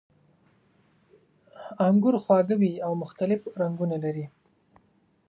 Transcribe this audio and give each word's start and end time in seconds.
انګور 1.87 2.15
خواږه 2.23 2.55
وي 2.61 2.73
او 2.85 2.91
مختلف 3.03 3.41
رنګونه 3.61 3.95
لري. 4.03 4.25